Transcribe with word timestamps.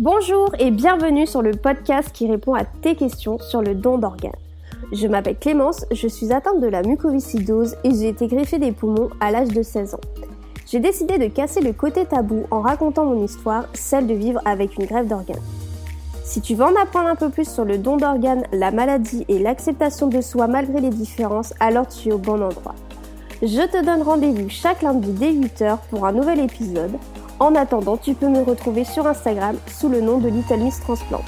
Bonjour 0.00 0.54
et 0.60 0.70
bienvenue 0.70 1.26
sur 1.26 1.42
le 1.42 1.50
podcast 1.50 2.10
qui 2.12 2.30
répond 2.30 2.54
à 2.54 2.64
tes 2.64 2.94
questions 2.94 3.40
sur 3.40 3.62
le 3.62 3.74
don 3.74 3.98
d'organes. 3.98 4.30
Je 4.92 5.08
m'appelle 5.08 5.36
Clémence, 5.36 5.86
je 5.90 6.06
suis 6.06 6.32
atteinte 6.32 6.60
de 6.60 6.68
la 6.68 6.84
mucoviscidose 6.84 7.74
et 7.82 7.90
j'ai 7.90 8.06
été 8.06 8.28
greffée 8.28 8.60
des 8.60 8.70
poumons 8.70 9.10
à 9.18 9.32
l'âge 9.32 9.48
de 9.48 9.60
16 9.60 9.94
ans. 9.94 10.00
J'ai 10.70 10.78
décidé 10.78 11.18
de 11.18 11.26
casser 11.26 11.60
le 11.60 11.72
côté 11.72 12.06
tabou 12.06 12.44
en 12.52 12.60
racontant 12.60 13.06
mon 13.06 13.24
histoire, 13.24 13.64
celle 13.74 14.06
de 14.06 14.14
vivre 14.14 14.40
avec 14.44 14.78
une 14.78 14.86
greffe 14.86 15.08
d'organes. 15.08 15.42
Si 16.22 16.40
tu 16.40 16.54
veux 16.54 16.66
en 16.66 16.80
apprendre 16.80 17.08
un 17.08 17.16
peu 17.16 17.28
plus 17.28 17.52
sur 17.52 17.64
le 17.64 17.76
don 17.76 17.96
d'organes, 17.96 18.44
la 18.52 18.70
maladie 18.70 19.24
et 19.26 19.40
l'acceptation 19.40 20.06
de 20.06 20.20
soi 20.20 20.46
malgré 20.46 20.80
les 20.80 20.90
différences, 20.90 21.54
alors 21.58 21.88
tu 21.88 22.10
es 22.10 22.12
au 22.12 22.18
bon 22.18 22.40
endroit. 22.40 22.76
Je 23.42 23.66
te 23.66 23.84
donne 23.84 24.02
rendez-vous 24.02 24.48
chaque 24.48 24.82
lundi 24.82 25.10
dès 25.10 25.32
8h 25.32 25.78
pour 25.90 26.06
un 26.06 26.12
nouvel 26.12 26.38
épisode. 26.38 26.92
En 27.40 27.54
attendant, 27.54 27.96
tu 27.96 28.14
peux 28.14 28.28
me 28.28 28.42
retrouver 28.42 28.82
sur 28.82 29.06
Instagram 29.06 29.56
sous 29.68 29.88
le 29.88 30.00
nom 30.00 30.18
de 30.18 30.28
Little 30.28 30.58
Miss 30.58 30.80
Transplant. 30.80 31.22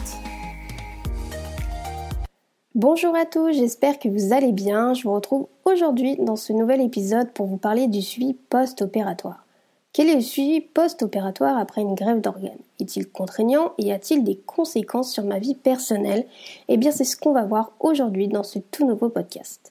Bonjour 2.75 3.15
à 3.15 3.27
tous, 3.27 3.53
j'espère 3.53 4.01
que 4.01 4.09
vous 4.09 4.33
allez 4.33 4.51
bien. 4.51 4.93
Je 4.93 5.05
vous 5.05 5.15
retrouve 5.15 5.47
aujourd'hui 5.65 6.17
dans 6.17 6.35
ce 6.35 6.53
nouvel 6.53 6.81
épisode 6.81 7.31
pour 7.31 7.47
vous 7.47 7.59
parler 7.59 7.87
du 7.87 8.03
suivi 8.03 8.35
post-opératoire. 8.35 9.45
Quel 9.93 10.09
est 10.09 10.17
le 10.17 10.21
suivi 10.21 10.61
post-opératoire 10.61 11.57
après 11.57 11.83
une 11.83 11.95
grève 11.95 12.21
d'organes? 12.21 12.59
Est-il 12.81 13.09
contraignant 13.09 13.73
et 13.79 13.93
a-t-il 13.93 14.25
des 14.25 14.37
conséquences 14.37 15.13
sur 15.13 15.23
ma 15.23 15.39
vie 15.39 15.55
personnelle? 15.55 16.27
Eh 16.67 16.77
bien, 16.77 16.91
c'est 16.91 17.05
ce 17.05 17.17
qu'on 17.17 17.33
va 17.33 17.45
voir 17.45 17.71
aujourd'hui 17.79 18.27
dans 18.27 18.45
ce 18.45 18.59
tout 18.59 18.85
nouveau 18.85 19.11
podcast. 19.11 19.70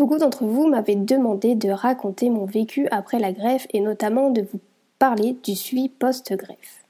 Beaucoup 0.00 0.16
d'entre 0.16 0.46
vous 0.46 0.66
m'avaient 0.66 0.96
demandé 0.96 1.54
de 1.54 1.68
raconter 1.68 2.30
mon 2.30 2.46
vécu 2.46 2.88
après 2.90 3.18
la 3.18 3.32
greffe 3.32 3.66
et 3.74 3.80
notamment 3.80 4.30
de 4.30 4.40
vous 4.40 4.58
parler 4.98 5.36
du 5.44 5.54
suivi 5.54 5.90
post-greffe. 5.90 6.86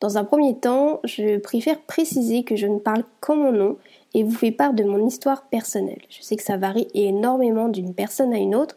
Dans 0.00 0.16
un 0.16 0.24
premier 0.24 0.56
temps, 0.56 1.00
je 1.04 1.36
préfère 1.36 1.78
préciser 1.82 2.42
que 2.42 2.56
je 2.56 2.66
ne 2.66 2.78
parle 2.78 3.04
qu'en 3.20 3.36
mon 3.36 3.52
nom 3.52 3.76
et 4.14 4.22
vous 4.22 4.34
fais 4.34 4.52
part 4.52 4.72
de 4.72 4.84
mon 4.84 5.06
histoire 5.06 5.48
personnelle. 5.50 6.00
Je 6.08 6.22
sais 6.22 6.36
que 6.36 6.42
ça 6.42 6.56
varie 6.56 6.88
énormément 6.94 7.68
d'une 7.68 7.92
personne 7.92 8.32
à 8.32 8.38
une 8.38 8.54
autre, 8.54 8.76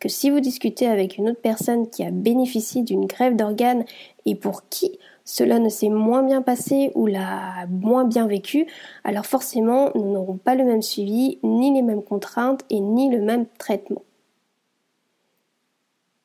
que 0.00 0.10
si 0.10 0.28
vous 0.28 0.40
discutez 0.40 0.86
avec 0.86 1.16
une 1.16 1.30
autre 1.30 1.40
personne 1.40 1.88
qui 1.88 2.04
a 2.04 2.10
bénéficié 2.10 2.82
d'une 2.82 3.06
grève 3.06 3.36
d'organes 3.36 3.86
et 4.26 4.34
pour 4.34 4.68
qui 4.68 4.98
cela 5.30 5.58
ne 5.58 5.68
s'est 5.68 5.90
moins 5.90 6.22
bien 6.22 6.40
passé 6.40 6.90
ou 6.94 7.06
l'a 7.06 7.66
moins 7.68 8.04
bien 8.04 8.26
vécu, 8.26 8.66
alors 9.04 9.26
forcément 9.26 9.90
nous 9.94 10.10
n'aurons 10.10 10.38
pas 10.38 10.54
le 10.54 10.64
même 10.64 10.80
suivi, 10.80 11.38
ni 11.42 11.70
les 11.70 11.82
mêmes 11.82 12.02
contraintes 12.02 12.62
et 12.70 12.80
ni 12.80 13.10
le 13.10 13.20
même 13.20 13.44
traitement. 13.58 14.00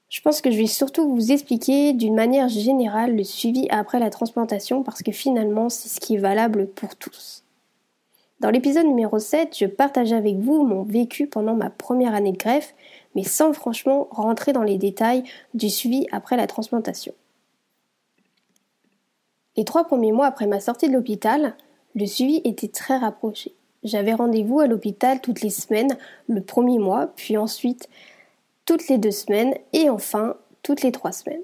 Je 0.08 0.22
pense 0.22 0.40
que 0.40 0.52
je 0.52 0.58
vais 0.58 0.68
surtout 0.68 1.14
vous 1.14 1.34
expliquer 1.34 1.92
d'une 1.92 2.16
manière 2.16 2.48
générale 2.48 3.18
le 3.18 3.26
suivi 3.26 3.68
après 3.72 4.00
la 4.00 4.10
transplantation 4.10 4.84
parce 4.84 5.04
que 5.04 5.12
finalement 5.12 5.68
c'est 5.68 5.90
ce 5.90 6.00
qui 6.00 6.16
est 6.16 6.20
valable 6.20 6.68
pour 6.68 6.96
tous. 6.96 7.44
Dans 8.40 8.52
l'épisode 8.52 8.86
numéro 8.86 9.20
7, 9.20 9.58
je 9.60 9.66
partage 9.66 10.14
avec 10.14 10.38
vous 10.38 10.64
mon 10.66 10.84
vécu 10.84 11.28
pendant 11.28 11.56
ma 11.56 11.70
première 11.70 12.16
année 12.16 12.32
de 12.32 12.38
greffe, 12.38 12.74
mais 13.16 13.24
sans 13.24 13.52
franchement 13.52 14.08
rentrer 14.12 14.54
dans 14.54 14.64
les 14.64 14.78
détails 14.78 15.24
du 15.54 15.70
suivi 15.70 16.08
après 16.14 16.38
la 16.38 16.48
transplantation. 16.48 17.14
Les 19.56 19.66
trois 19.66 19.84
premiers 19.84 20.12
mois 20.12 20.26
après 20.26 20.48
ma 20.48 20.60
sortie 20.60 20.88
de 20.88 20.94
l'hôpital, 20.94 21.56
le 21.96 22.06
suivi 22.06 22.42
était 22.44 22.70
très 22.70 22.98
rapproché. 22.98 23.54
J'avais 23.84 24.14
rendez-vous 24.14 24.60
à 24.60 24.68
l'hôpital 24.68 25.22
toutes 25.22 25.42
les 25.42 25.50
semaines 25.50 25.96
le 26.28 26.42
premier 26.42 26.80
mois, 26.80 27.08
puis 27.16 27.38
ensuite 27.38 27.88
toutes 28.66 28.88
les 28.88 28.98
deux 28.98 29.12
semaines 29.12 29.54
et 29.74 29.90
enfin 29.90 30.38
toutes 30.64 30.82
les 30.82 30.92
trois 30.92 31.12
semaines. 31.12 31.42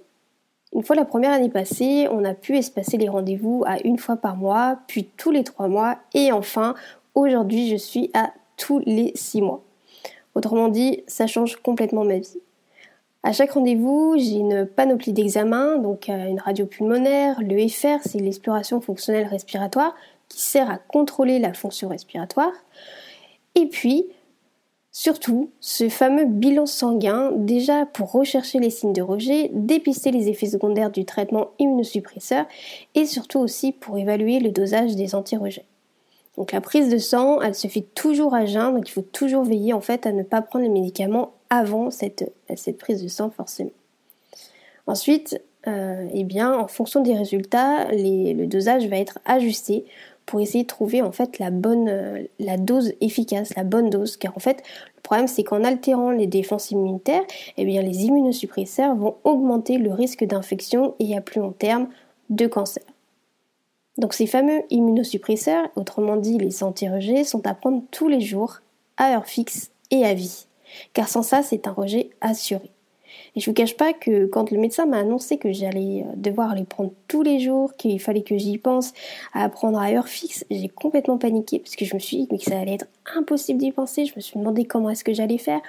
Une 0.74 0.84
fois 0.84 0.96
la 0.96 1.06
première 1.06 1.34
année 1.34 1.50
passée, 1.50 2.08
on 2.12 2.24
a 2.24 2.34
pu 2.34 2.58
espacer 2.58 2.98
les 2.98 3.10
rendez-vous 3.10 3.64
à 3.68 3.80
une 3.86 3.98
fois 3.98 4.16
par 4.16 4.36
mois, 4.36 4.80
puis 4.88 5.06
tous 5.18 5.32
les 5.32 5.44
trois 5.44 5.68
mois 5.68 5.98
et 6.14 6.32
enfin 6.32 6.76
aujourd'hui 7.16 7.70
je 7.70 7.76
suis 7.76 8.10
à 8.14 8.32
tous 8.58 8.80
les 8.86 9.12
six 9.16 9.42
mois. 9.42 9.64
Autrement 10.36 10.67
dit, 10.70 11.04
ça 11.08 11.28
change 11.28 11.58
complètement 11.58 12.06
ma 12.06 12.20
vie. 12.20 12.39
À 13.22 13.34
chaque 13.34 13.52
rendez-vous, 13.52 14.16
j'ai 14.18 14.36
une 14.36 14.66
panoplie 14.66 15.12
d'examens, 15.12 15.78
donc 15.78 16.10
euh, 16.10 16.28
une 16.28 16.40
radio 16.40 16.66
pulmonaire, 16.66 17.42
le 17.42 17.68
FR, 17.68 18.00
c'est 18.02 18.20
l'exploration 18.20 18.80
fonctionnelle 18.80 19.28
respiratoire, 19.28 19.94
qui 20.30 20.42
sert 20.42 20.70
à 20.70 20.78
contrôler 20.78 21.40
la 21.40 21.54
fonction 21.54 21.90
respiratoire. 21.90 22.54
Et 23.56 23.68
puis, 23.68 24.06
Surtout, 24.92 25.52
ce 25.60 25.88
fameux 25.88 26.26
bilan 26.26 26.66
sanguin, 26.66 27.32
déjà 27.34 27.86
pour 27.86 28.12
rechercher 28.12 28.60
les 28.60 28.72
signes 28.72 28.92
de 28.92 29.04
rejet, 29.04 29.52
dépister 29.54 30.10
les 30.10 30.30
effets 30.30 30.48
secondaires 30.48 30.90
du 30.90 31.06
traitement 31.06 31.52
immunosuppresseur 31.60 32.46
et 32.96 33.06
surtout 33.06 33.40
aussi 33.40 33.72
pour 33.72 34.00
évaluer 34.00 34.40
le 34.40 34.50
dosage 34.50 34.96
des 34.96 35.14
anti-rejets. 35.14 35.66
Donc 36.38 36.52
la 36.52 36.60
prise 36.60 36.90
de 36.90 36.98
sang, 36.98 37.40
elle 37.40 37.54
se 37.54 37.68
fait 37.68 37.86
toujours 37.94 38.34
à 38.34 38.46
jeun, 38.46 38.74
donc 38.74 38.90
il 38.90 38.92
faut 38.92 39.02
toujours 39.02 39.44
veiller 39.44 39.74
en 39.74 39.82
fait 39.82 40.08
à 40.08 40.12
ne 40.12 40.24
pas 40.24 40.42
prendre 40.42 40.66
les 40.66 40.72
médicaments 40.72 41.34
avant 41.49 41.92
cette, 41.92 42.32
cette 42.55 42.77
prise 42.77 43.02
de 43.02 43.08
sang 43.08 43.30
forcément. 43.30 43.71
Ensuite, 44.87 45.42
euh, 45.67 46.08
eh 46.14 46.23
bien, 46.23 46.58
en 46.58 46.67
fonction 46.67 47.02
des 47.02 47.15
résultats, 47.15 47.87
le 47.92 48.45
dosage 48.45 48.87
va 48.87 48.98
être 48.98 49.20
ajusté 49.26 49.86
pour 50.26 50.39
essayer 50.39 50.64
de 50.64 50.67
trouver 50.67 51.02
en 51.02 51.11
fait 51.11 51.39
la 51.39 51.49
bonne 51.49 51.89
euh, 51.89 52.23
la 52.38 52.58
dose 52.58 52.93
efficace, 53.02 53.55
la 53.55 53.64
bonne 53.64 53.89
dose 53.89 54.15
car 54.15 54.38
en 54.38 54.39
fait 54.39 54.61
le 54.95 55.02
problème 55.02 55.27
c'est 55.27 55.43
qu'en 55.43 55.64
altérant 55.64 56.11
les 56.11 56.27
défenses 56.27 56.70
immunitaires, 56.70 57.23
eh 57.58 57.65
bien 57.65 57.82
les 57.82 58.05
immunosuppresseurs 58.05 58.95
vont 58.95 59.15
augmenter 59.23 59.80
le 59.80 59.92
risque 59.92 60.23
d'infection 60.23 60.93
et 60.99 61.17
à 61.17 61.21
plus 61.21 61.39
long 61.42 61.52
terme 61.52 61.88
de 62.30 62.45
cancer. 62.45 62.83
Donc 63.98 64.14
ces 64.14 64.27
fameux 64.27 64.61
immunosuppresseurs, 64.70 65.67
autrement 65.76 66.15
dit 66.15 66.38
les 66.38 66.64
anti-rejets, 66.64 67.23
sont 67.23 67.48
à 67.48 67.55
prendre 67.55 67.82
tous 67.89 68.08
les 68.08 68.21
jours, 68.21 68.61
à 68.98 69.15
heure 69.15 69.26
fixe 69.26 69.71
et 69.89 70.05
à 70.05 70.14
vie. 70.14 70.45
Car 70.94 71.08
sans 71.08 71.24
ça, 71.24 71.44
c'est 71.44 71.68
un 71.68 71.72
rejet 71.72 72.10
assuré. 72.22 72.72
Et 73.36 73.40
je 73.40 73.50
vous 73.50 73.54
cache 73.54 73.76
pas 73.76 73.94
que 73.94 74.26
quand 74.26 74.52
le 74.52 74.60
médecin 74.60 74.86
m'a 74.86 74.98
annoncé 74.98 75.38
que 75.38 75.52
j'allais 75.52 76.04
euh, 76.04 76.12
devoir 76.16 76.56
les 76.56 76.64
prendre 76.64 76.92
tous 77.08 77.24
les 77.24 77.40
jours, 77.40 77.76
qu'il 77.76 78.00
fallait 78.00 78.24
que 78.24 78.38
j'y 78.38 78.58
pense 78.58 78.94
à 79.34 79.48
prendre 79.50 79.80
à 79.80 79.92
heure 79.92 80.08
fixe, 80.08 80.46
j'ai 80.50 80.70
complètement 80.70 81.18
paniqué 81.18 81.60
parce 81.60 81.76
que 81.76 81.86
je 81.86 81.94
me 81.94 82.00
suis 82.00 82.18
dit 82.18 82.38
que 82.38 82.44
ça 82.44 82.60
allait 82.60 82.76
être 82.76 82.88
impossible 83.16 83.60
d'y 83.60 83.72
penser. 83.72 84.06
Je 84.06 84.14
me 84.16 84.22
suis 84.22 84.40
demandé 84.40 84.66
comment 84.66 84.90
est-ce 84.90 85.04
que 85.04 85.14
j'allais 85.14 85.38
faire. 85.38 85.62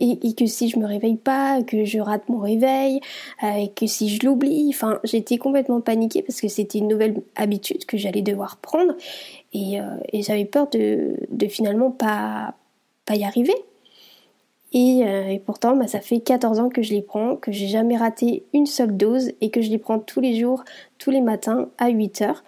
Et, 0.00 0.34
que 0.34 0.46
si 0.46 0.68
je 0.68 0.76
me 0.76 0.86
réveille 0.86 1.16
pas, 1.16 1.62
que 1.62 1.84
je 1.84 2.00
rate 2.00 2.28
mon 2.28 2.40
réveil, 2.40 2.98
euh, 3.44 3.52
et 3.52 3.68
que 3.68 3.86
si 3.86 4.08
je 4.08 4.26
l'oublie, 4.26 4.66
enfin 4.70 4.98
j'étais 5.04 5.38
complètement 5.38 5.80
paniquée 5.80 6.22
parce 6.22 6.40
que 6.40 6.48
c'était 6.48 6.78
une 6.78 6.88
nouvelle 6.88 7.22
habitude 7.36 7.86
que 7.86 7.96
j'allais 7.96 8.22
devoir 8.22 8.56
prendre 8.56 8.96
et, 9.52 9.80
euh, 9.80 9.84
j'avais 10.14 10.46
peur 10.46 10.68
de, 10.70 11.14
de 11.30 11.46
finalement 11.46 11.92
pas 11.92 12.54
pas 13.06 13.14
y 13.14 13.22
arriver 13.22 13.54
euh, 14.74 15.28
et, 15.28 15.38
pourtant, 15.38 15.76
bah, 15.76 15.86
ça 15.86 16.00
fait 16.00 16.20
14 16.20 16.60
ans 16.60 16.68
que 16.68 16.82
je 16.82 16.92
les 16.92 17.02
prends, 17.02 17.36
que 17.36 17.52
j'ai 17.52 17.68
jamais 17.68 17.96
raté 17.96 18.44
une 18.52 18.66
seule 18.66 18.96
dose 18.96 19.32
et 19.40 19.50
que 19.50 19.62
je 19.62 19.70
les 19.70 19.78
prends 19.78 19.98
tous 19.98 20.20
les 20.20 20.38
jours, 20.38 20.64
tous 20.98 21.10
les 21.10 21.20
matins 21.20 21.68
à 21.78 21.88
8 21.88 22.22
heures. 22.22 22.44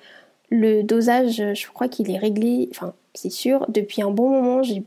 Le 0.50 0.82
dosage, 0.82 1.36
je 1.54 1.66
crois 1.68 1.88
qu'il 1.88 2.10
est 2.10 2.18
réglé, 2.18 2.68
enfin, 2.72 2.92
c'est 3.14 3.30
sûr, 3.30 3.66
depuis 3.68 4.02
un 4.02 4.10
bon 4.10 4.28
moment, 4.28 4.62
j'ai 4.62 4.82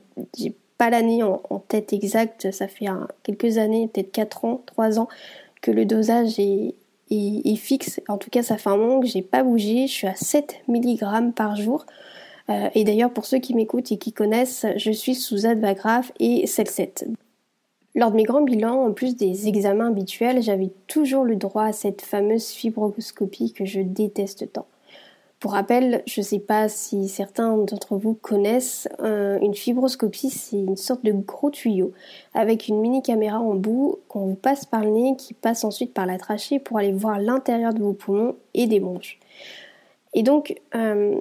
pas 0.77 0.89
l'année 0.89 1.23
en, 1.23 1.39
tête 1.67 1.93
exacte, 1.93 2.51
ça 2.51 2.67
fait 2.67 2.87
quelques 3.23 3.57
années, 3.57 3.89
peut-être 3.91 4.11
4 4.11 4.45
ans, 4.45 4.61
3 4.65 4.99
ans, 4.99 5.07
que 5.61 5.71
le 5.71 5.85
dosage 5.85 6.39
est, 6.39 6.75
fixe. 7.55 8.01
En 8.07 8.17
tout 8.17 8.29
cas, 8.29 8.43
ça 8.43 8.57
fait 8.57 8.69
un 8.69 8.77
moment 8.77 8.99
que 8.99 9.07
j'ai 9.07 9.21
pas 9.21 9.43
bougé, 9.43 9.87
je 9.87 9.93
suis 9.93 10.07
à 10.07 10.15
7 10.15 10.55
mg 10.67 11.31
par 11.33 11.55
jour. 11.55 11.85
Euh, 12.49 12.69
et 12.75 12.83
d'ailleurs, 12.83 13.11
pour 13.11 13.25
ceux 13.25 13.39
qui 13.39 13.53
m'écoutent 13.53 13.91
et 13.91 13.97
qui 13.97 14.11
connaissent, 14.11 14.65
je 14.75 14.91
suis 14.91 15.15
sous 15.15 15.45
Advagraph 15.45 16.11
et 16.19 16.45
Celset. 16.47 16.93
Lors 17.95 18.09
de 18.09 18.15
mes 18.15 18.23
grands 18.23 18.41
bilans, 18.41 18.85
en 18.85 18.91
plus 18.91 19.15
des 19.15 19.47
examens 19.47 19.89
habituels, 19.89 20.41
j'avais 20.41 20.71
toujours 20.87 21.23
le 21.23 21.35
droit 21.35 21.65
à 21.65 21.73
cette 21.73 22.01
fameuse 22.01 22.47
fibroscopie 22.47 23.53
que 23.53 23.65
je 23.65 23.81
déteste 23.81 24.51
tant. 24.51 24.65
Pour 25.39 25.51
rappel, 25.51 26.03
je 26.07 26.21
ne 26.21 26.25
sais 26.25 26.39
pas 26.39 26.69
si 26.69 27.09
certains 27.09 27.57
d'entre 27.57 27.97
vous 27.97 28.13
connaissent, 28.13 28.87
euh, 29.01 29.37
une 29.41 29.53
fibroscopie, 29.53 30.29
c'est 30.29 30.57
une 30.57 30.77
sorte 30.77 31.03
de 31.03 31.11
gros 31.11 31.51
tuyau 31.51 31.91
avec 32.33 32.69
une 32.69 32.79
mini 32.79 33.01
caméra 33.01 33.39
en 33.39 33.53
bout 33.53 33.99
qu'on 34.07 34.27
vous 34.27 34.35
passe 34.35 34.65
par 34.65 34.85
le 34.85 34.89
nez, 34.89 35.15
qui 35.17 35.33
passe 35.33 35.65
ensuite 35.65 35.93
par 35.93 36.05
la 36.05 36.17
trachée 36.17 36.59
pour 36.59 36.77
aller 36.77 36.93
voir 36.93 37.19
l'intérieur 37.19 37.73
de 37.73 37.83
vos 37.83 37.91
poumons 37.91 38.37
et 38.53 38.67
des 38.67 38.79
bronches. 38.79 39.19
Et 40.13 40.23
donc, 40.23 40.55
euh, 40.75 41.19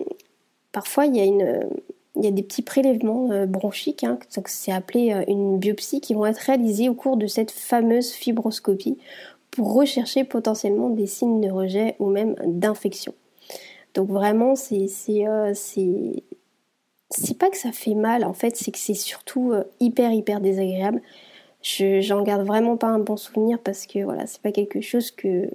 parfois, 0.70 1.06
il 1.06 1.17
y 1.17 1.20
a 1.20 1.25
une, 1.25 1.69
il 2.17 2.25
y 2.25 2.29
a 2.29 2.31
des 2.31 2.43
petits 2.43 2.62
prélèvements 2.62 3.31
euh, 3.31 3.47
bronchiques, 3.47 4.05
hein, 4.05 4.19
c'est 4.47 4.73
appelé 4.73 5.12
euh, 5.12 5.25
une 5.29 5.59
biopsie, 5.59 6.00
qui 6.00 6.14
vont 6.14 6.26
être 6.26 6.38
réalisés 6.38 6.88
au 6.88 6.94
cours 6.94 7.17
de 7.17 7.26
cette 7.26 7.50
fameuse 7.50 8.12
fibroscopie 8.12 8.99
pour 9.50 9.75
rechercher 9.75 10.25
potentiellement 10.25 10.91
des 10.91 11.06
signes 11.06 11.41
de 11.41 11.50
rejet 11.50 11.97
ou 11.99 12.09
même 12.11 12.35
d'infection. 12.44 13.14
Donc 13.94 14.09
vraiment, 14.09 14.55
c'est 14.56 14.88
euh, 15.26 15.53
c'est 15.55 17.38
pas 17.38 17.50
que 17.50 17.59
ça 17.59 17.73
fait 17.73 17.94
mal, 17.94 18.25
en 18.25 18.32
fait, 18.32 18.56
c'est 18.56 18.70
que 18.70 18.79
c'est 18.79 18.94
surtout 18.94 19.53
hyper 19.81 20.12
hyper 20.12 20.41
désagréable. 20.41 21.03
Je 21.62 22.00
j'en 22.00 22.23
garde 22.23 22.47
vraiment 22.47 22.76
pas 22.76 22.88
un 22.88 22.99
bon 22.99 23.17
souvenir 23.17 23.58
parce 23.58 23.87
que 23.87 24.03
voilà, 24.03 24.26
c'est 24.26 24.41
pas 24.41 24.53
quelque 24.53 24.81
chose 24.81 25.11
que 25.11 25.50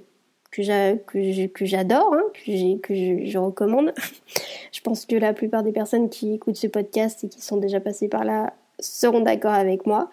que 0.62 1.64
j'adore, 1.64 2.14
hein, 2.14 2.24
que, 2.34 2.94
je, 3.24 3.38
recommande. 3.38 3.92
je 4.72 4.80
pense 4.80 5.06
que 5.06 5.16
la 5.16 5.32
plupart 5.32 5.62
des 5.62 5.72
personnes 5.72 6.08
qui 6.08 6.34
écoutent 6.34 6.56
ce 6.56 6.66
podcast 6.66 7.24
et 7.24 7.28
qui 7.28 7.40
sont 7.40 7.56
déjà 7.56 7.80
passées 7.80 8.08
par 8.08 8.24
là 8.24 8.52
seront 8.80 9.20
d'accord 9.20 9.52
avec 9.52 9.86
moi. 9.86 10.10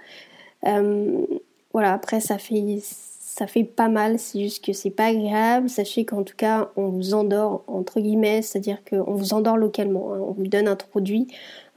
Euh, 0.66 1.26
voilà, 1.74 1.94
après 1.94 2.20
ça 2.20 2.38
fait 2.38 2.80
ça 2.82 3.48
fait 3.48 3.66
pas 3.66 3.90
mal, 3.90 4.18
c'est 4.18 4.40
juste 4.40 4.64
que 4.64 4.72
c'est 4.72 4.92
pas 4.92 5.08
agréable. 5.08 5.68
Sachez 5.70 6.06
qu'en 6.06 6.24
tout 6.24 6.38
cas, 6.38 6.70
on 6.78 6.88
vous 6.88 7.14
endort 7.14 7.64
entre 7.68 8.00
guillemets, 8.00 8.42
c'est-à-dire 8.42 8.78
qu'on 8.90 9.14
vous 9.14 9.34
endort 9.34 9.58
localement. 9.58 10.14
Hein. 10.14 10.20
On 10.22 10.32
vous 10.32 10.48
donne 10.48 10.68
un 10.68 10.76
produit 10.76 11.28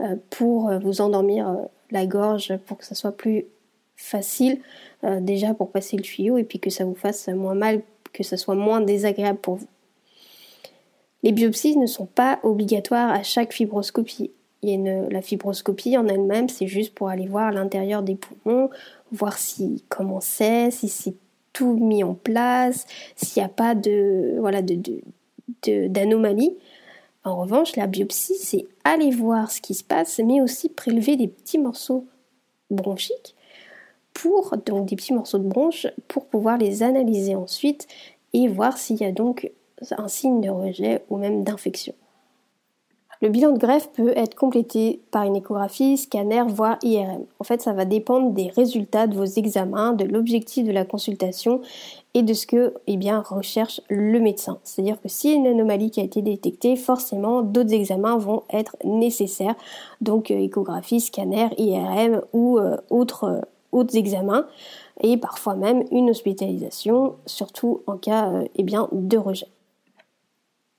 euh, 0.01 0.15
pour 0.31 0.71
vous 0.81 1.01
endormir 1.01 1.57
la 1.91 2.07
gorge, 2.07 2.57
pour 2.67 2.79
que 2.79 2.85
ça 2.85 2.95
soit 2.95 3.17
plus 3.17 3.47
facile 3.97 4.61
déjà 5.03 5.55
pour 5.55 5.71
passer 5.71 5.97
le 5.97 6.03
tuyau 6.03 6.39
et 6.39 6.45
puis 6.45 6.61
que 6.61 6.71
ça 6.71 6.85
vous 6.85 6.95
fasse 6.95 7.29
moins 7.29 7.55
mal 7.55 7.83
que 8.19 8.25
ce 8.25 8.37
soit 8.37 8.57
moins 8.57 8.81
désagréable 8.81 9.39
pour 9.39 9.55
vous. 9.55 9.69
Les 11.23 11.31
biopsies 11.31 11.77
ne 11.77 11.87
sont 11.87 12.07
pas 12.07 12.41
obligatoires 12.43 13.11
à 13.11 13.23
chaque 13.23 13.53
fibroscopie. 13.53 14.33
la 14.65 15.23
fibroscopie 15.23 15.97
en 15.97 16.09
elle-même, 16.09 16.49
c'est 16.49 16.67
juste 16.67 16.95
pour 16.95 17.09
aller 17.09 17.29
voir 17.29 17.53
l'intérieur 17.53 18.03
des 18.03 18.17
poumons, 18.17 18.71
voir 19.13 19.39
si 19.39 19.85
comment 19.89 20.21
c'est, 20.21 20.73
si 20.73 20.89
c'est 20.89 21.15
tout 21.53 21.75
mis 21.75 22.03
en 22.03 22.15
place, 22.15 22.87
s'il 23.15 23.41
n'y 23.41 23.47
a 23.47 23.49
pas 23.49 23.77
de 23.77 24.37
voilà 24.41 24.63
de, 24.63 24.83
d'anomalie. 25.87 26.57
En 27.25 27.37
revanche, 27.37 27.77
la 27.77 27.87
biopsie, 27.87 28.37
c'est 28.37 28.67
aller 28.83 29.11
voir 29.11 29.53
ce 29.53 29.61
qui 29.61 29.75
se 29.75 29.85
passe, 29.85 30.19
mais 30.25 30.41
aussi 30.41 30.69
prélever 30.69 31.17
des 31.17 31.29
petits 31.29 31.59
morceaux 31.59 32.05
bronchiques 32.71 33.37
pour 34.19 34.57
donc 34.67 34.87
des 34.87 34.97
petits 34.97 35.15
morceaux 35.15 35.39
de 35.39 35.49
bronche 35.49 35.87
pour 36.09 36.27
pouvoir 36.27 36.59
les 36.59 36.83
analyser 36.83 37.37
ensuite 37.37 37.87
et 38.33 38.49
voir 38.49 38.77
s'il 38.77 38.97
y 38.97 39.05
a 39.05 39.13
donc 39.13 39.51
un 39.97 40.09
signe 40.09 40.41
de 40.41 40.51
rejet 40.51 41.05
ou 41.09 41.19
même 41.19 41.45
d'infection. 41.45 41.95
Le 43.21 43.31
bilan 43.31 43.51
de 43.51 43.59
greffe 43.59 43.91
peut 43.91 44.13
être 44.17 44.37
complété 44.37 45.01
par 45.11 45.25
une 45.25 45.35
échographie, 45.35 45.97
scanner, 45.97 46.45
voire 46.47 46.79
IRM. 46.85 47.25
En 47.41 47.45
fait, 47.45 47.61
ça 47.61 47.73
va 47.73 47.85
dépendre 47.85 48.31
des 48.31 48.49
résultats 48.49 49.09
de 49.09 49.17
vos 49.17 49.25
examens, 49.25 49.93
de 49.93 50.05
l'objectif 50.05 50.65
de 50.65 50.71
la 50.71 50.85
consultation 50.85 51.61
et 52.15 52.23
de 52.23 52.33
ce 52.33 52.47
que 52.47 52.75
eh 52.87 52.97
bien, 52.97 53.21
recherche 53.21 53.81
le 53.89 54.21
médecin. 54.21 54.59
C'est-à-dire 54.63 55.01
que 55.01 55.09
a 55.09 55.33
une 55.33 55.49
anomalie 55.49 55.91
qui 55.91 56.01
a 56.01 56.05
été 56.05 56.23
détectée, 56.23 56.77
forcément 56.77 57.43
d'autres 57.43 57.73
examens 57.73 58.19
vont 58.19 58.45
être 58.53 58.77
nécessaires. 58.85 59.57
Donc 60.01 60.31
euh, 60.31 60.39
échographie, 60.39 61.01
scanner, 61.01 61.49
IRM 61.59 62.23
ou 62.33 62.59
euh, 62.59 62.77
autres 62.89 63.43
autres 63.73 63.97
examens 63.97 64.47
et 65.01 65.17
parfois 65.17 65.55
même 65.55 65.85
une 65.91 66.11
hospitalisation, 66.11 67.17
surtout 67.27 67.83
en 67.87 67.97
cas 67.97 68.29
euh, 68.31 68.45
eh 68.57 68.63
bien, 68.63 68.89
de 68.93 69.17
rejet. 69.17 69.49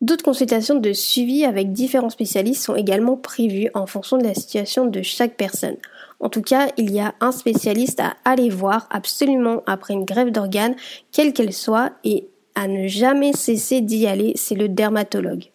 D'autres 0.02 0.24
consultations 0.24 0.76
de 0.76 0.94
suivi 0.94 1.44
avec 1.44 1.74
différents 1.74 2.10
spécialistes 2.10 2.64
sont 2.64 2.76
également 2.76 3.18
prévues 3.18 3.70
en 3.74 3.86
fonction 3.86 4.18
de 4.18 4.24
la 4.24 4.34
situation 4.34 4.86
de 4.86 5.02
chaque 5.02 5.36
personne. 5.36 5.76
En 6.22 6.30
tout 6.30 6.42
cas, 6.42 6.70
il 6.78 6.92
y 6.92 7.02
a 7.02 7.16
un 7.20 7.34
spécialiste 7.34 8.00
à 8.00 8.16
aller 8.24 8.50
voir 8.50 8.88
absolument 8.92 9.62
après 9.66 9.94
une 9.94 10.06
grève 10.06 10.32
d'organes, 10.32 10.76
quelle 11.12 11.34
qu'elle 11.34 11.54
soit, 11.54 11.92
et 12.06 12.30
à 12.56 12.68
ne 12.68 12.88
jamais 12.88 13.34
cesser 13.34 13.82
d'y 13.82 14.08
aller, 14.08 14.34
c'est 14.36 14.56
le 14.56 14.70
dermatologue. 14.70 15.46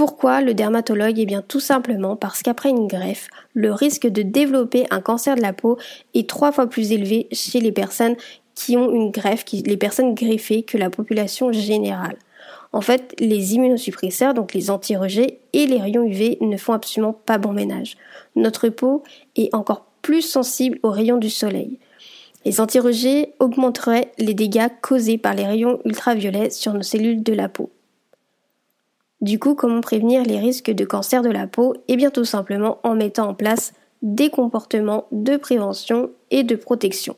Pourquoi 0.00 0.40
le 0.40 0.54
dermatologue 0.54 1.18
Eh 1.18 1.26
bien 1.26 1.42
tout 1.46 1.60
simplement 1.60 2.16
parce 2.16 2.42
qu'après 2.42 2.70
une 2.70 2.86
greffe, 2.86 3.28
le 3.52 3.70
risque 3.70 4.06
de 4.06 4.22
développer 4.22 4.86
un 4.90 5.02
cancer 5.02 5.36
de 5.36 5.42
la 5.42 5.52
peau 5.52 5.76
est 6.14 6.26
trois 6.26 6.52
fois 6.52 6.68
plus 6.68 6.92
élevé 6.92 7.28
chez 7.32 7.60
les 7.60 7.70
personnes 7.70 8.16
qui 8.54 8.78
ont 8.78 8.90
une 8.90 9.10
greffe, 9.10 9.44
les 9.52 9.76
personnes 9.76 10.14
greffées, 10.14 10.62
que 10.62 10.78
la 10.78 10.88
population 10.88 11.52
générale. 11.52 12.16
En 12.72 12.80
fait, 12.80 13.14
les 13.18 13.52
immunosuppresseurs, 13.56 14.32
donc 14.32 14.54
les 14.54 14.70
anti-rejets 14.70 15.40
et 15.52 15.66
les 15.66 15.76
rayons 15.76 16.06
UV 16.06 16.38
ne 16.40 16.56
font 16.56 16.72
absolument 16.72 17.12
pas 17.12 17.36
bon 17.36 17.52
ménage. 17.52 17.98
Notre 18.36 18.70
peau 18.70 19.02
est 19.36 19.54
encore 19.54 19.84
plus 20.00 20.22
sensible 20.22 20.78
aux 20.82 20.92
rayons 20.92 21.18
du 21.18 21.28
soleil. 21.28 21.78
Les 22.46 22.62
anti-rejets 22.62 23.34
augmenteraient 23.38 24.12
les 24.16 24.32
dégâts 24.32 24.70
causés 24.80 25.18
par 25.18 25.34
les 25.34 25.44
rayons 25.44 25.78
ultraviolets 25.84 26.48
sur 26.48 26.72
nos 26.72 26.80
cellules 26.80 27.22
de 27.22 27.34
la 27.34 27.50
peau. 27.50 27.68
Du 29.20 29.38
coup, 29.38 29.54
comment 29.54 29.82
prévenir 29.82 30.22
les 30.22 30.38
risques 30.38 30.70
de 30.70 30.84
cancer 30.84 31.22
de 31.22 31.30
la 31.30 31.46
peau? 31.46 31.74
Eh 31.88 31.96
bien 31.96 32.10
tout 32.10 32.24
simplement 32.24 32.78
en 32.82 32.94
mettant 32.94 33.28
en 33.28 33.34
place 33.34 33.72
des 34.00 34.30
comportements 34.30 35.06
de 35.12 35.36
prévention 35.36 36.10
et 36.30 36.42
de 36.42 36.56
protection. 36.56 37.16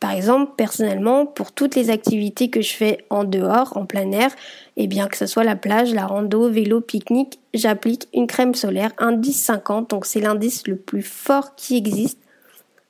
Par 0.00 0.10
exemple, 0.10 0.54
personnellement, 0.56 1.26
pour 1.26 1.52
toutes 1.52 1.76
les 1.76 1.90
activités 1.90 2.50
que 2.50 2.60
je 2.60 2.74
fais 2.74 3.04
en 3.08 3.22
dehors, 3.22 3.76
en 3.76 3.86
plein 3.86 4.10
air, 4.10 4.32
eh 4.76 4.88
bien 4.88 5.06
que 5.06 5.16
ce 5.16 5.26
soit 5.26 5.44
la 5.44 5.54
plage, 5.54 5.94
la 5.94 6.06
rando, 6.06 6.50
vélo, 6.50 6.80
pique-nique, 6.80 7.38
j'applique 7.54 8.08
une 8.12 8.26
crème 8.26 8.56
solaire 8.56 8.90
indice 8.98 9.40
50, 9.44 9.90
donc 9.90 10.06
c'est 10.06 10.20
l'indice 10.20 10.66
le 10.66 10.74
plus 10.74 11.02
fort 11.02 11.54
qui 11.54 11.76
existe 11.76 12.18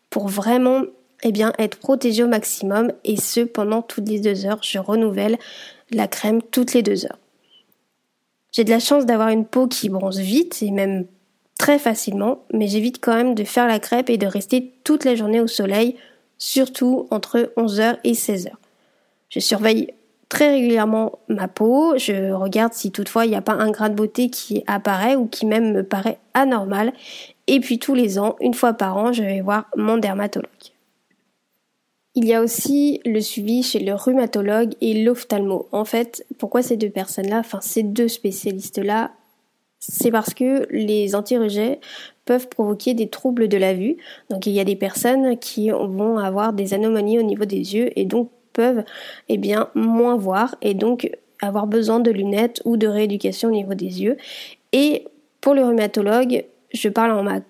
pour 0.08 0.28
vraiment 0.28 0.84
eh 1.22 1.32
être 1.58 1.78
protégé 1.78 2.24
au 2.24 2.28
maximum 2.28 2.92
et 3.04 3.18
ce 3.18 3.40
pendant 3.40 3.82
toutes 3.82 4.08
les 4.08 4.18
deux 4.18 4.46
heures. 4.46 4.62
Je 4.62 4.78
renouvelle 4.78 5.38
la 5.90 6.08
crème 6.08 6.40
toutes 6.42 6.72
les 6.72 6.82
deux 6.82 7.04
heures. 7.04 7.18
J'ai 8.52 8.64
de 8.64 8.70
la 8.70 8.80
chance 8.80 9.06
d'avoir 9.06 9.28
une 9.28 9.46
peau 9.46 9.66
qui 9.66 9.88
bronze 9.88 10.20
vite 10.20 10.62
et 10.62 10.70
même 10.70 11.06
très 11.58 11.78
facilement, 11.78 12.44
mais 12.52 12.68
j'évite 12.68 12.98
quand 13.00 13.14
même 13.14 13.34
de 13.34 13.44
faire 13.44 13.66
la 13.66 13.78
crêpe 13.78 14.10
et 14.10 14.18
de 14.18 14.26
rester 14.26 14.74
toute 14.84 15.04
la 15.04 15.14
journée 15.14 15.40
au 15.40 15.46
soleil, 15.46 15.96
surtout 16.36 17.06
entre 17.10 17.52
11h 17.56 17.98
et 18.04 18.12
16h. 18.12 18.50
Je 19.30 19.40
surveille 19.40 19.94
très 20.28 20.50
régulièrement 20.50 21.18
ma 21.28 21.48
peau, 21.48 21.94
je 21.96 22.32
regarde 22.32 22.74
si 22.74 22.90
toutefois 22.90 23.24
il 23.24 23.30
n'y 23.30 23.36
a 23.36 23.42
pas 23.42 23.52
un 23.52 23.70
grain 23.70 23.88
de 23.88 23.94
beauté 23.94 24.28
qui 24.28 24.64
apparaît 24.66 25.16
ou 25.16 25.26
qui 25.26 25.46
même 25.46 25.72
me 25.72 25.82
paraît 25.82 26.18
anormal, 26.34 26.92
et 27.46 27.60
puis 27.60 27.78
tous 27.78 27.94
les 27.94 28.18
ans, 28.18 28.36
une 28.40 28.54
fois 28.54 28.74
par 28.74 28.98
an, 28.98 29.12
je 29.12 29.22
vais 29.22 29.40
voir 29.40 29.66
mon 29.76 29.96
dermatologue. 29.96 30.71
Il 32.14 32.26
y 32.26 32.34
a 32.34 32.42
aussi 32.42 33.00
le 33.06 33.20
suivi 33.20 33.62
chez 33.62 33.78
le 33.78 33.94
rhumatologue 33.94 34.74
et 34.82 35.02
l'ophtalmo. 35.02 35.68
En 35.72 35.86
fait, 35.86 36.26
pourquoi 36.38 36.62
ces 36.62 36.76
deux 36.76 36.90
personnes-là, 36.90 37.38
enfin 37.38 37.60
ces 37.62 37.82
deux 37.82 38.08
spécialistes-là, 38.08 39.12
c'est 39.78 40.10
parce 40.10 40.34
que 40.34 40.66
les 40.70 41.14
anti-rejets 41.14 41.80
peuvent 42.24 42.48
provoquer 42.48 42.94
des 42.94 43.08
troubles 43.08 43.48
de 43.48 43.56
la 43.56 43.74
vue. 43.74 43.96
Donc 44.30 44.46
il 44.46 44.52
y 44.52 44.60
a 44.60 44.64
des 44.64 44.76
personnes 44.76 45.38
qui 45.38 45.70
vont 45.70 46.18
avoir 46.18 46.52
des 46.52 46.74
anomalies 46.74 47.18
au 47.18 47.22
niveau 47.22 47.46
des 47.46 47.74
yeux 47.74 47.98
et 47.98 48.04
donc 48.04 48.30
peuvent 48.52 48.84
eh 49.28 49.38
bien 49.38 49.70
moins 49.74 50.16
voir 50.16 50.54
et 50.60 50.74
donc 50.74 51.10
avoir 51.40 51.66
besoin 51.66 51.98
de 51.98 52.10
lunettes 52.10 52.60
ou 52.64 52.76
de 52.76 52.86
rééducation 52.86 53.48
au 53.48 53.52
niveau 53.52 53.74
des 53.74 54.02
yeux. 54.02 54.18
Et 54.72 55.06
pour 55.40 55.54
le 55.54 55.64
rhumatologue, 55.64 56.44
je 56.72 56.88
parle 56.88 57.12
en 57.12 57.22
ma 57.22 57.40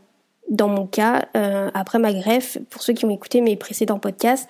dans 0.52 0.68
mon 0.68 0.87
cas, 0.87 1.28
euh, 1.35 1.71
après 1.73 1.99
ma 1.99 2.12
greffe, 2.12 2.59
pour 2.68 2.82
ceux 2.82 2.92
qui 2.92 3.06
ont 3.06 3.11
écouté 3.11 3.40
mes 3.40 3.56
précédents 3.56 3.99
podcasts, 3.99 4.49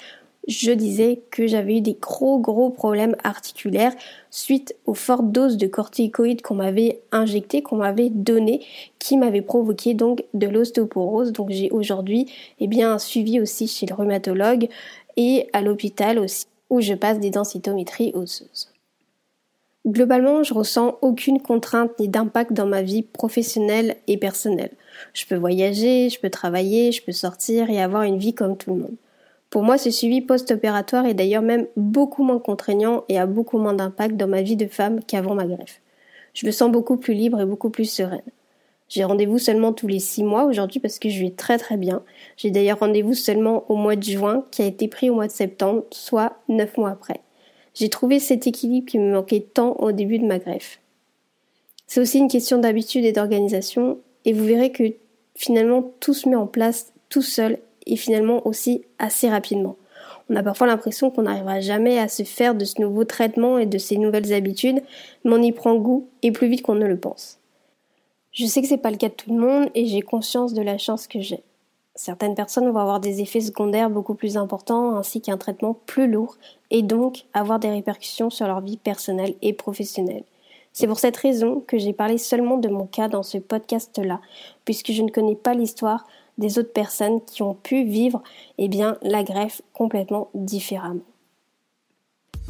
je 0.48 0.72
disais 0.72 1.22
que 1.30 1.46
j'avais 1.46 1.76
eu 1.76 1.80
des 1.80 1.94
gros 1.94 2.40
gros 2.40 2.70
problèmes 2.70 3.14
articulaires 3.22 3.94
suite 4.28 4.74
aux 4.86 4.94
fortes 4.94 5.30
doses 5.30 5.56
de 5.56 5.68
corticoïdes 5.68 6.42
qu'on 6.42 6.56
m'avait 6.56 7.00
injectées, 7.12 7.62
qu'on 7.62 7.76
m'avait 7.76 8.10
données, 8.10 8.66
qui 8.98 9.16
m'avaient 9.16 9.42
provoqué 9.42 9.94
donc 9.94 10.24
de 10.34 10.48
l'ostéoporose. 10.48 11.30
Donc 11.30 11.50
j'ai 11.50 11.70
aujourd'hui 11.70 12.26
eh 12.58 12.66
bien 12.66 12.92
un 12.92 12.98
suivi 12.98 13.40
aussi 13.40 13.68
chez 13.68 13.86
le 13.86 13.94
rhumatologue 13.94 14.68
et 15.16 15.48
à 15.52 15.62
l'hôpital 15.62 16.18
aussi 16.18 16.46
où 16.68 16.80
je 16.80 16.94
passe 16.94 17.20
des 17.20 17.30
densitométries 17.30 18.10
osseuses. 18.14 18.72
Globalement, 19.86 20.42
je 20.42 20.54
ressens 20.54 20.98
aucune 21.02 21.40
contrainte 21.40 21.96
ni 22.00 22.08
d'impact 22.08 22.52
dans 22.52 22.66
ma 22.66 22.82
vie 22.82 23.02
professionnelle 23.02 23.96
et 24.08 24.16
personnelle. 24.16 24.72
Je 25.12 25.26
peux 25.26 25.36
voyager, 25.36 26.08
je 26.10 26.20
peux 26.20 26.30
travailler, 26.30 26.92
je 26.92 27.02
peux 27.02 27.12
sortir 27.12 27.70
et 27.70 27.82
avoir 27.82 28.02
une 28.02 28.18
vie 28.18 28.34
comme 28.34 28.56
tout 28.56 28.74
le 28.74 28.80
monde. 28.80 28.96
Pour 29.50 29.62
moi, 29.62 29.76
ce 29.76 29.90
suivi 29.90 30.22
post-opératoire 30.22 31.04
est 31.04 31.14
d'ailleurs 31.14 31.42
même 31.42 31.66
beaucoup 31.76 32.24
moins 32.24 32.38
contraignant 32.38 33.04
et 33.08 33.18
a 33.18 33.26
beaucoup 33.26 33.58
moins 33.58 33.74
d'impact 33.74 34.16
dans 34.16 34.26
ma 34.26 34.40
vie 34.40 34.56
de 34.56 34.66
femme 34.66 35.04
qu'avant 35.04 35.34
ma 35.34 35.46
greffe. 35.46 35.80
Je 36.32 36.46
me 36.46 36.52
sens 36.52 36.72
beaucoup 36.72 36.96
plus 36.96 37.12
libre 37.12 37.40
et 37.40 37.44
beaucoup 37.44 37.68
plus 37.68 37.84
sereine. 37.84 38.22
J'ai 38.88 39.04
rendez-vous 39.04 39.38
seulement 39.38 39.72
tous 39.72 39.86
les 39.86 39.98
six 40.00 40.24
mois 40.24 40.44
aujourd'hui 40.44 40.80
parce 40.80 40.98
que 40.98 41.08
je 41.08 41.20
vais 41.22 41.30
très 41.30 41.58
très 41.58 41.76
bien. 41.76 42.02
J'ai 42.36 42.50
d'ailleurs 42.50 42.80
rendez-vous 42.80 43.14
seulement 43.14 43.70
au 43.70 43.76
mois 43.76 43.96
de 43.96 44.02
juin 44.02 44.44
qui 44.50 44.62
a 44.62 44.66
été 44.66 44.88
pris 44.88 45.10
au 45.10 45.14
mois 45.14 45.26
de 45.26 45.32
septembre, 45.32 45.84
soit 45.90 46.38
neuf 46.48 46.76
mois 46.76 46.90
après. 46.90 47.20
J'ai 47.74 47.88
trouvé 47.88 48.20
cet 48.20 48.46
équilibre 48.46 48.86
qui 48.86 48.98
me 48.98 49.12
manquait 49.14 49.40
tant 49.40 49.76
au 49.76 49.92
début 49.92 50.18
de 50.18 50.26
ma 50.26 50.38
greffe. 50.38 50.78
C'est 51.86 52.00
aussi 52.00 52.18
une 52.18 52.28
question 52.28 52.58
d'habitude 52.58 53.04
et 53.04 53.12
d'organisation 53.12 53.98
et 54.24 54.32
vous 54.32 54.44
verrez 54.44 54.72
que 54.72 54.84
finalement 55.34 55.92
tout 56.00 56.14
se 56.14 56.28
met 56.28 56.36
en 56.36 56.46
place 56.46 56.92
tout 57.08 57.22
seul 57.22 57.58
et 57.86 57.96
finalement 57.96 58.46
aussi 58.46 58.82
assez 58.98 59.28
rapidement. 59.28 59.76
On 60.30 60.36
a 60.36 60.42
parfois 60.42 60.66
l'impression 60.66 61.10
qu'on 61.10 61.22
n'arrivera 61.22 61.60
jamais 61.60 61.98
à 61.98 62.08
se 62.08 62.22
faire 62.22 62.54
de 62.54 62.64
ce 62.64 62.80
nouveau 62.80 63.04
traitement 63.04 63.58
et 63.58 63.66
de 63.66 63.78
ces 63.78 63.98
nouvelles 63.98 64.32
habitudes, 64.32 64.82
mais 65.24 65.32
on 65.32 65.42
y 65.42 65.52
prend 65.52 65.74
goût 65.76 66.08
et 66.22 66.32
plus 66.32 66.48
vite 66.48 66.62
qu'on 66.62 66.74
ne 66.74 66.86
le 66.86 66.98
pense. 66.98 67.38
Je 68.32 68.46
sais 68.46 68.62
que 68.62 68.68
c'est 68.68 68.78
pas 68.78 68.90
le 68.90 68.96
cas 68.96 69.08
de 69.08 69.14
tout 69.14 69.34
le 69.34 69.40
monde 69.40 69.68
et 69.74 69.86
j'ai 69.86 70.00
conscience 70.00 70.54
de 70.54 70.62
la 70.62 70.78
chance 70.78 71.06
que 71.06 71.20
j'ai. 71.20 71.42
Certaines 71.94 72.34
personnes 72.34 72.70
vont 72.70 72.78
avoir 72.78 73.00
des 73.00 73.20
effets 73.20 73.42
secondaires 73.42 73.90
beaucoup 73.90 74.14
plus 74.14 74.38
importants 74.38 74.96
ainsi 74.96 75.20
qu'un 75.20 75.36
traitement 75.36 75.74
plus 75.84 76.10
lourd 76.10 76.38
et 76.70 76.80
donc 76.80 77.26
avoir 77.34 77.58
des 77.58 77.68
répercussions 77.68 78.30
sur 78.30 78.46
leur 78.46 78.62
vie 78.62 78.78
personnelle 78.78 79.34
et 79.42 79.52
professionnelle. 79.52 80.24
C'est 80.72 80.86
pour 80.86 80.98
cette 80.98 81.16
raison 81.16 81.62
que 81.66 81.78
j'ai 81.78 81.92
parlé 81.92 82.18
seulement 82.18 82.56
de 82.56 82.68
mon 82.68 82.86
cas 82.86 83.08
dans 83.08 83.22
ce 83.22 83.38
podcast-là, 83.38 84.20
puisque 84.64 84.92
je 84.92 85.02
ne 85.02 85.10
connais 85.10 85.36
pas 85.36 85.54
l'histoire 85.54 86.06
des 86.38 86.58
autres 86.58 86.72
personnes 86.72 87.20
qui 87.24 87.42
ont 87.42 87.54
pu 87.54 87.84
vivre 87.84 88.22
eh 88.58 88.68
bien, 88.68 88.96
la 89.02 89.22
greffe 89.22 89.62
complètement 89.74 90.28
différemment. 90.34 91.02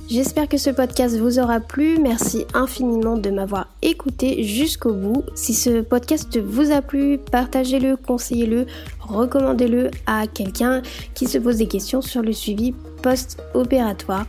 J'espère 0.09 0.49
que 0.49 0.59
ce 0.59 0.69
podcast 0.71 1.17
vous 1.17 1.39
aura 1.39 1.61
plu. 1.61 1.99
Merci 1.99 2.45
infiniment 2.55 3.17
de 3.17 3.31
m'avoir 3.31 3.69
écouté 3.83 4.43
jusqu'au 4.43 4.93
bout. 4.93 5.23
Si 5.35 5.55
ce 5.55 5.81
podcast 5.81 6.39
vous 6.39 6.71
a 6.71 6.83
plu, 6.83 7.19
partagez-le, 7.19 7.97
conseillez-le, 7.97 8.67
recommandez-le 9.01 9.91
à 10.07 10.27
quelqu'un 10.27 10.83
qui 11.15 11.27
se 11.27 11.39
pose 11.39 11.57
des 11.57 11.69
questions 11.69 12.03
sur 12.03 12.21
le 12.21 12.33
suivi 12.33 12.75
post-opératoire. 13.03 14.27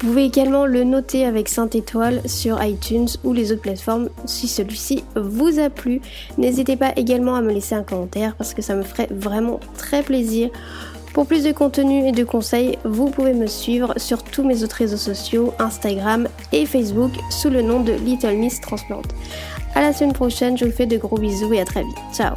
Vous 0.00 0.08
pouvez 0.08 0.24
également 0.24 0.66
le 0.66 0.84
noter 0.84 1.24
avec 1.24 1.48
5 1.48 1.76
étoiles 1.76 2.20
sur 2.26 2.62
iTunes 2.62 3.06
ou 3.22 3.32
les 3.32 3.52
autres 3.52 3.62
plateformes 3.62 4.10
si 4.26 4.48
celui-ci 4.48 5.04
vous 5.14 5.58
a 5.58 5.70
plu. 5.70 6.00
N'hésitez 6.36 6.76
pas 6.76 6.92
également 6.96 7.36
à 7.36 7.42
me 7.42 7.52
laisser 7.52 7.74
un 7.74 7.84
commentaire 7.84 8.34
parce 8.36 8.54
que 8.54 8.60
ça 8.60 8.74
me 8.74 8.82
ferait 8.82 9.08
vraiment 9.10 9.60
très 9.78 10.02
plaisir. 10.02 10.50
Pour 11.14 11.26
plus 11.26 11.44
de 11.44 11.52
contenu 11.52 12.08
et 12.08 12.12
de 12.12 12.24
conseils, 12.24 12.76
vous 12.84 13.08
pouvez 13.08 13.34
me 13.34 13.46
suivre 13.46 13.94
sur 13.96 14.24
tous 14.24 14.42
mes 14.42 14.64
autres 14.64 14.76
réseaux 14.76 14.96
sociaux, 14.96 15.54
Instagram 15.60 16.28
et 16.52 16.66
Facebook 16.66 17.12
sous 17.30 17.48
le 17.48 17.62
nom 17.62 17.80
de 17.80 17.92
Little 17.92 18.36
Miss 18.36 18.60
Transplant. 18.60 19.02
À 19.76 19.80
la 19.80 19.92
semaine 19.92 20.12
prochaine, 20.12 20.58
je 20.58 20.64
vous 20.64 20.72
fais 20.72 20.86
de 20.86 20.96
gros 20.96 21.18
bisous 21.18 21.52
et 21.52 21.60
à 21.60 21.64
très 21.64 21.84
vite. 21.84 21.96
Ciao 22.12 22.34